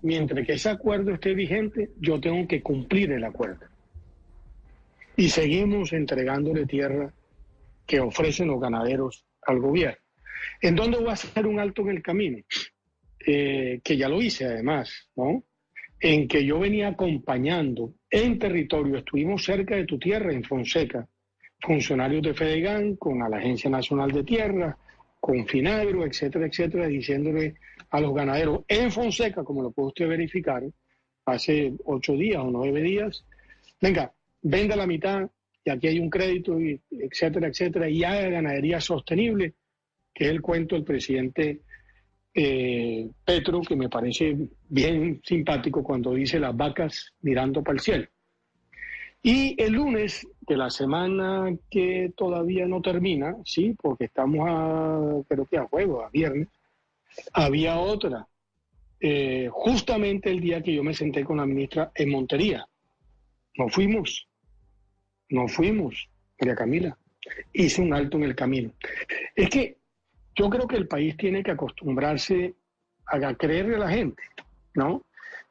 Mientras 0.01 0.45
que 0.45 0.53
ese 0.53 0.69
acuerdo 0.69 1.11
esté 1.11 1.33
vigente, 1.33 1.91
yo 1.99 2.19
tengo 2.19 2.47
que 2.47 2.61
cumplir 2.61 3.11
el 3.11 3.23
acuerdo. 3.23 3.65
Y 5.15 5.29
seguimos 5.29 5.93
entregándole 5.93 6.65
tierra 6.65 7.13
que 7.85 7.99
ofrecen 7.99 8.47
los 8.47 8.59
ganaderos 8.59 9.25
al 9.41 9.59
gobierno. 9.59 9.97
¿En 10.61 10.75
dónde 10.75 10.97
voy 10.97 11.09
a 11.09 11.13
hacer 11.13 11.45
un 11.47 11.59
alto 11.59 11.83
en 11.83 11.89
el 11.89 12.01
camino? 12.01 12.39
Eh, 13.25 13.79
que 13.83 13.97
ya 13.97 14.09
lo 14.09 14.21
hice 14.21 14.45
además, 14.45 15.09
¿no? 15.15 15.43
En 15.99 16.27
que 16.27 16.45
yo 16.45 16.59
venía 16.59 16.89
acompañando 16.89 17.93
en 18.09 18.37
territorio, 18.37 18.97
estuvimos 18.97 19.43
cerca 19.43 19.75
de 19.75 19.85
tu 19.85 19.97
tierra, 19.97 20.33
en 20.33 20.43
Fonseca, 20.43 21.07
funcionarios 21.61 22.21
de 22.21 22.33
Fedegan, 22.33 22.97
con 22.97 23.19
la 23.19 23.37
Agencia 23.37 23.69
Nacional 23.69 24.11
de 24.11 24.23
Tierra, 24.23 24.77
con 25.21 25.47
Finagro, 25.47 26.05
etcétera, 26.05 26.47
etcétera, 26.47 26.87
diciéndole 26.87 27.55
a 27.89 28.01
los 28.01 28.13
ganaderos 28.13 28.65
en 28.67 28.91
Fonseca, 28.91 29.43
como 29.45 29.61
lo 29.61 29.71
puede 29.71 29.87
usted 29.87 30.07
verificar, 30.09 30.63
hace 31.25 31.73
ocho 31.85 32.13
días 32.13 32.43
o 32.43 32.51
nueve 32.51 32.81
días, 32.81 33.25
venga, 33.81 34.11
venda 34.41 34.75
la 34.75 34.85
mitad 34.85 35.29
y 35.65 35.69
aquí 35.69 35.87
hay 35.87 35.99
un 35.99 36.09
crédito, 36.09 36.59
y 36.59 36.79
etcétera, 36.91 37.47
etcétera, 37.47 37.89
y 37.89 38.03
haga 38.03 38.29
ganadería 38.29 38.81
sostenible, 38.81 39.53
que 40.13 40.25
es 40.25 40.31
el 40.31 40.41
cuento 40.41 40.75
del 40.75 40.83
presidente 40.83 41.61
eh, 42.33 43.07
Petro, 43.23 43.61
que 43.61 43.75
me 43.75 43.89
parece 43.89 44.35
bien 44.67 45.21
simpático 45.23 45.83
cuando 45.83 46.13
dice 46.13 46.39
las 46.39 46.55
vacas 46.55 47.13
mirando 47.21 47.63
para 47.63 47.75
el 47.75 47.79
cielo. 47.79 48.07
Y 49.21 49.55
el 49.61 49.73
lunes 49.73 50.27
de 50.41 50.57
la 50.57 50.69
semana 50.69 51.55
que 51.69 52.11
todavía 52.17 52.65
no 52.67 52.81
termina, 52.81 53.37
sí, 53.45 53.73
porque 53.81 54.05
estamos 54.05 54.45
a, 54.49 55.21
creo 55.29 55.45
que 55.45 55.57
a 55.57 55.65
juego, 55.65 56.03
a 56.03 56.09
viernes, 56.09 56.49
había 57.31 57.79
otra, 57.79 58.27
eh, 58.99 59.47
justamente 59.49 60.29
el 60.29 60.41
día 60.41 60.61
que 60.61 60.73
yo 60.73 60.83
me 60.83 60.93
senté 60.93 61.23
con 61.23 61.37
la 61.37 61.45
ministra 61.45 61.91
en 61.95 62.09
Montería. 62.09 62.67
Nos 63.55 63.71
fuimos 63.71 64.27
no 65.33 65.47
fuimos, 65.47 66.07
María 66.39 66.55
Camila. 66.55 66.97
Hice 67.53 67.81
un 67.81 67.93
alto 67.93 68.17
en 68.17 68.23
el 68.23 68.35
camino. 68.35 68.71
Es 69.35 69.49
que 69.49 69.77
yo 70.35 70.49
creo 70.49 70.67
que 70.67 70.77
el 70.77 70.87
país 70.87 71.17
tiene 71.17 71.41
que 71.43 71.51
acostumbrarse 71.51 72.53
a 73.05 73.33
creerle 73.33 73.75
a 73.75 73.79
la 73.79 73.89
gente, 73.89 74.23
¿no? 74.75 75.03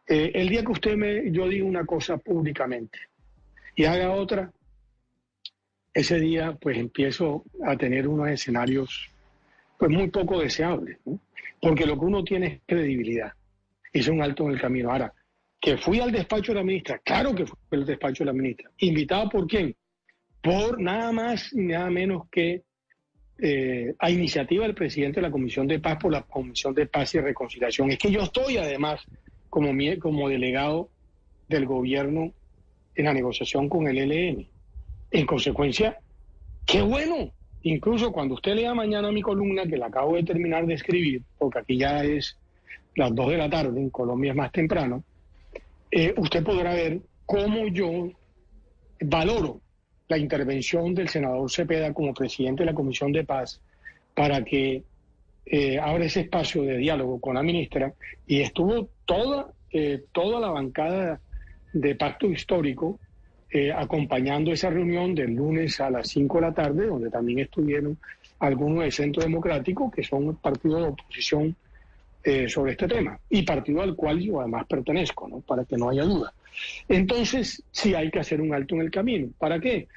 Eh, 0.06 0.30
el 0.34 0.48
día 0.48 0.64
que 0.64 0.72
usted 0.72 0.96
me, 0.96 1.30
yo 1.32 1.48
diga 1.48 1.64
una 1.64 1.84
cosa 1.84 2.16
públicamente 2.16 2.98
y 3.74 3.84
haga 3.84 4.12
otra, 4.12 4.52
ese 5.94 6.18
día 6.18 6.56
pues 6.60 6.78
empiezo 6.78 7.44
a 7.64 7.76
tener 7.76 8.08
unos 8.08 8.28
escenarios 8.28 9.10
pues 9.78 9.90
muy 9.90 10.08
poco 10.10 10.40
deseables, 10.40 10.98
¿no? 11.04 11.18
Porque 11.60 11.86
lo 11.86 11.98
que 11.98 12.04
uno 12.04 12.22
tiene 12.22 12.46
es 12.46 12.60
credibilidad. 12.66 13.32
Hice 13.92 14.10
un 14.10 14.22
alto 14.22 14.44
en 14.44 14.52
el 14.52 14.60
camino. 14.60 14.90
Ahora, 14.90 15.12
que 15.62 15.76
fui 15.76 16.00
al 16.00 16.10
despacho 16.10 16.50
de 16.50 16.58
la 16.58 16.64
ministra, 16.64 16.98
claro 16.98 17.32
que 17.32 17.46
fui 17.46 17.56
al 17.70 17.86
despacho 17.86 18.24
de 18.24 18.26
la 18.26 18.32
ministra. 18.32 18.68
¿Invitado 18.78 19.28
por 19.28 19.46
quién? 19.46 19.76
Por 20.42 20.80
nada 20.80 21.12
más 21.12 21.52
y 21.52 21.60
nada 21.60 21.88
menos 21.88 22.28
que 22.32 22.62
eh, 23.38 23.94
a 23.96 24.10
iniciativa 24.10 24.64
del 24.64 24.74
presidente 24.74 25.20
de 25.20 25.28
la 25.28 25.30
Comisión 25.30 25.68
de 25.68 25.78
Paz 25.78 25.98
por 26.00 26.10
la 26.10 26.22
Comisión 26.22 26.74
de 26.74 26.86
Paz 26.86 27.14
y 27.14 27.20
Reconciliación. 27.20 27.92
Es 27.92 27.98
que 27.98 28.10
yo 28.10 28.22
estoy 28.22 28.56
además 28.56 29.02
como, 29.48 29.70
como 30.00 30.28
delegado 30.28 30.88
del 31.48 31.64
gobierno 31.64 32.32
en 32.96 33.04
la 33.04 33.14
negociación 33.14 33.68
con 33.68 33.86
el 33.86 33.98
ELN. 33.98 34.48
En 35.12 35.26
consecuencia, 35.26 35.96
qué 36.66 36.82
bueno. 36.82 37.30
Incluso 37.62 38.10
cuando 38.10 38.34
usted 38.34 38.56
lea 38.56 38.74
mañana 38.74 39.12
mi 39.12 39.22
columna, 39.22 39.64
que 39.64 39.76
la 39.76 39.86
acabo 39.86 40.16
de 40.16 40.24
terminar 40.24 40.66
de 40.66 40.74
escribir, 40.74 41.22
porque 41.38 41.60
aquí 41.60 41.78
ya 41.78 42.02
es 42.02 42.36
las 42.96 43.14
2 43.14 43.30
de 43.30 43.36
la 43.36 43.48
tarde, 43.48 43.78
en 43.80 43.90
Colombia 43.90 44.32
es 44.32 44.36
más 44.36 44.50
temprano, 44.50 45.04
eh, 45.94 46.14
usted 46.16 46.42
podrá 46.42 46.72
ver 46.72 47.02
cómo 47.26 47.66
yo 47.68 48.10
valoro 49.02 49.60
la 50.08 50.16
intervención 50.16 50.94
del 50.94 51.10
senador 51.10 51.50
Cepeda 51.50 51.92
como 51.92 52.14
presidente 52.14 52.62
de 52.62 52.70
la 52.70 52.74
Comisión 52.74 53.12
de 53.12 53.24
Paz 53.24 53.60
para 54.14 54.42
que 54.42 54.82
eh, 55.44 55.78
abra 55.78 56.06
ese 56.06 56.20
espacio 56.20 56.62
de 56.62 56.78
diálogo 56.78 57.20
con 57.20 57.34
la 57.34 57.42
ministra. 57.42 57.92
Y 58.26 58.40
estuvo 58.40 58.88
toda, 59.04 59.52
eh, 59.70 60.04
toda 60.12 60.40
la 60.40 60.48
bancada 60.48 61.20
de 61.74 61.94
pacto 61.94 62.26
histórico 62.26 62.98
acompañando 63.76 64.50
esa 64.50 64.70
reunión 64.70 65.14
del 65.14 65.34
lunes 65.34 65.78
a 65.78 65.90
las 65.90 66.08
5 66.08 66.38
de 66.38 66.40
la 66.40 66.54
tarde, 66.54 66.86
donde 66.86 67.10
también 67.10 67.40
estuvieron 67.40 67.98
algunos 68.38 68.80
del 68.80 68.92
Centro 68.92 69.22
Democrático, 69.22 69.90
que 69.90 70.02
son 70.02 70.36
partidos 70.36 70.80
de 70.80 70.88
oposición 70.88 71.56
eh, 72.24 72.48
sobre 72.48 72.72
este 72.72 72.86
tema, 72.88 73.18
y 73.28 73.42
partido 73.42 73.82
al 73.82 73.94
cual 73.96 74.20
yo 74.20 74.40
además 74.40 74.66
pertenezco, 74.68 75.28
¿no? 75.28 75.40
para 75.40 75.64
que 75.64 75.76
no 75.76 75.90
haya 75.90 76.04
duda. 76.04 76.32
Entonces, 76.88 77.62
sí 77.70 77.94
hay 77.94 78.10
que 78.10 78.20
hacer 78.20 78.40
un 78.40 78.54
alto 78.54 78.74
en 78.74 78.82
el 78.82 78.90
camino. 78.90 79.28
¿Para 79.38 79.58
qué? 79.58 79.88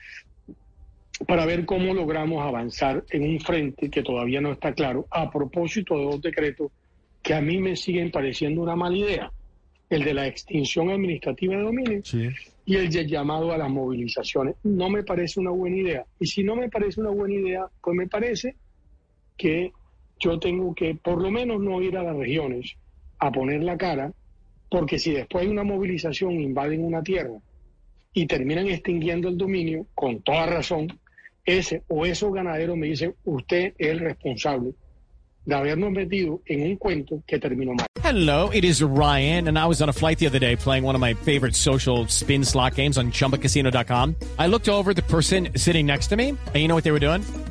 Para 1.27 1.45
ver 1.45 1.65
cómo 1.65 1.93
logramos 1.93 2.43
avanzar 2.45 3.03
en 3.09 3.23
un 3.23 3.39
frente 3.39 3.89
que 3.89 4.03
todavía 4.03 4.41
no 4.41 4.51
está 4.51 4.73
claro, 4.73 5.05
a 5.11 5.29
propósito 5.31 5.97
de 5.97 6.03
dos 6.05 6.21
decretos 6.21 6.71
que 7.21 7.33
a 7.33 7.41
mí 7.41 7.57
me 7.59 7.75
siguen 7.75 8.11
pareciendo 8.11 8.61
una 8.61 8.75
mala 8.75 8.97
idea. 8.97 9.31
El 9.89 10.03
de 10.03 10.13
la 10.13 10.27
extinción 10.27 10.89
administrativa 10.89 11.55
de 11.55 11.61
dominio 11.61 12.01
Sí. 12.03 12.29
y 12.65 12.75
el 12.75 12.89
de 12.89 13.07
llamado 13.07 13.51
a 13.51 13.57
las 13.57 13.69
movilizaciones. 13.69 14.55
No 14.63 14.89
me 14.89 15.03
parece 15.03 15.39
una 15.39 15.51
buena 15.51 15.77
idea. 15.77 16.05
Y 16.19 16.25
si 16.25 16.43
no 16.43 16.55
me 16.55 16.69
parece 16.69 17.01
una 17.01 17.11
buena 17.11 17.35
idea, 17.35 17.65
pues 17.81 17.95
me 17.95 18.07
parece 18.07 18.55
que 19.37 19.71
yo 20.19 20.39
tengo 20.39 20.73
que 20.73 20.95
por 20.95 21.21
lo 21.21 21.31
menos 21.31 21.61
no 21.61 21.81
ir 21.81 21.97
a 21.97 22.03
las 22.03 22.15
regiones 22.15 22.75
a 23.19 23.31
poner 23.31 23.63
la 23.63 23.77
cara, 23.77 24.11
porque 24.69 24.99
si 24.99 25.11
después 25.11 25.45
de 25.45 25.51
una 25.51 25.63
movilización 25.63 26.33
invaden 26.33 26.83
una 26.83 27.03
tierra 27.03 27.39
y 28.13 28.25
terminan 28.25 28.67
extinguiendo 28.67 29.29
el 29.29 29.37
dominio, 29.37 29.85
con 29.93 30.21
toda 30.21 30.45
razón, 30.45 30.87
ese 31.45 31.83
o 31.87 32.05
esos 32.05 32.33
ganaderos 32.33 32.77
me 32.77 32.87
dicen, 32.87 33.15
usted 33.23 33.73
es 33.77 33.89
el 33.89 33.99
responsable 33.99 34.73
de 35.45 35.55
habernos 35.55 35.91
metido 35.91 36.41
en 36.45 36.63
un 36.63 36.75
cuento 36.77 37.21
que 37.27 37.39
terminó 37.39 37.73
mal. 37.73 37.85
Hello, 38.03 38.49
it 38.51 38.63
is 38.63 38.81
Ryan, 38.81 39.47
and 39.47 39.57
I 39.57 39.65
was 39.65 39.81
on 39.81 39.89
a 39.89 39.93
flight 39.93 40.19
the 40.19 40.27
other 40.27 40.39
day 40.39 40.55
playing 40.55 40.83
one 40.83 40.95
of 40.95 41.01
my 41.01 41.13
favorite 41.13 41.55
social 41.55 42.07
spin 42.07 42.43
slot 42.43 42.75
games 42.75 42.97
on 42.97 43.11
chumbacasino.com. 43.11 44.15
I 44.37 44.47
looked 44.47 44.69
over 44.69 44.93
the 44.93 45.01
person 45.03 45.49
sitting 45.55 45.85
next 45.85 46.07
to 46.07 46.15
me, 46.15 46.29
and 46.29 46.55
you 46.55 46.67
know 46.67 46.75
what 46.75 46.83
they 46.83 46.91
were 46.91 46.99
doing? 46.99 47.23